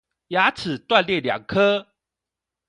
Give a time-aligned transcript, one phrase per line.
[0.29, 1.85] 牙齒斷裂兩顆